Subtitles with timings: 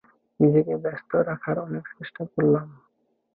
[0.39, 2.67] নিজেকে ব্যস্ত রাখার অনেক চেষ্টা করলাম।